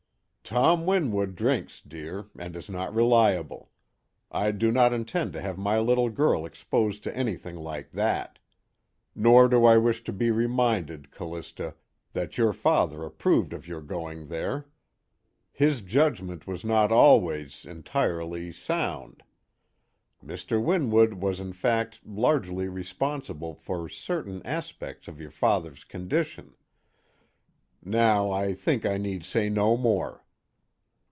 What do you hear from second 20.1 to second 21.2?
Mr. Winwood